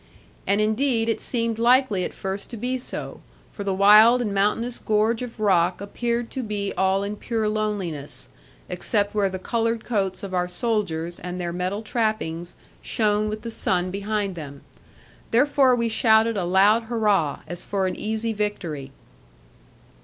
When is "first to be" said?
2.11-2.75